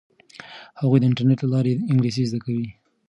هغوی 0.79 0.99
د 0.99 1.03
انټرنیټ 1.09 1.39
له 1.43 1.49
لارې 1.53 1.73
انګلیسي 1.91 2.23
زده 2.29 2.39
کوي. 2.43 2.67